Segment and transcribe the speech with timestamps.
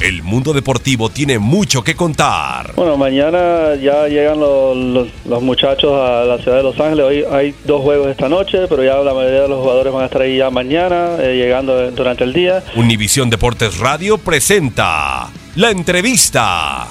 [0.00, 2.72] El mundo deportivo tiene mucho que contar.
[2.74, 7.04] Bueno, mañana ya llegan los, los- los muchachos a la ciudad de Los Ángeles.
[7.04, 10.06] Hoy hay dos juegos esta noche, pero ya la mayoría de los jugadores van a
[10.06, 12.62] estar ahí ya mañana, eh, llegando durante el día.
[12.76, 16.86] Univisión Deportes Radio presenta la entrevista.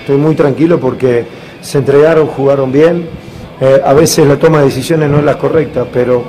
[0.00, 1.26] Estoy muy tranquilo porque
[1.60, 3.10] se entregaron, jugaron bien.
[3.60, 6.24] Eh, a veces la toma de decisiones no es la correcta, pero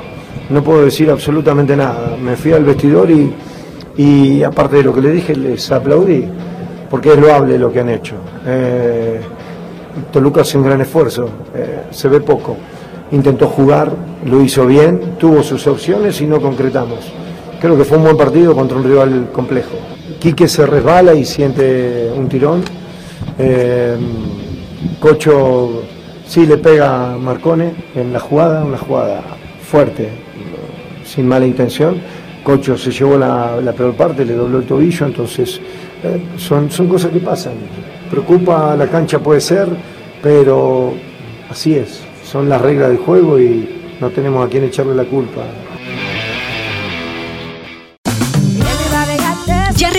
[0.50, 2.16] no puedo decir absolutamente nada.
[2.22, 3.34] Me fui al vestidor y,
[3.98, 6.26] y aparte de lo que le dije, les aplaudí,
[6.90, 8.16] porque es loable lo que han hecho.
[8.46, 9.20] Eh,
[10.12, 12.56] Toluca hace un gran esfuerzo, eh, se ve poco.
[13.12, 13.92] Intentó jugar,
[14.26, 17.00] lo hizo bien, tuvo sus opciones y no concretamos.
[17.60, 19.76] Creo que fue un buen partido contra un rival complejo.
[20.20, 22.62] Quique se resbala y siente un tirón.
[23.38, 23.98] Eh,
[25.00, 25.84] Cocho
[26.26, 29.22] sí le pega a Marcone en la jugada, una jugada
[29.70, 30.10] fuerte,
[31.06, 32.02] sin mala intención.
[32.44, 35.60] Cocho se llevó la, la peor parte, le dobló el tobillo, entonces
[36.04, 37.54] eh, son, son cosas que pasan.
[38.10, 39.68] Preocupa la cancha puede ser,
[40.24, 40.94] pero
[41.50, 43.70] así es, son las reglas del juego y
[44.00, 45.44] no tenemos a quién echarle la culpa.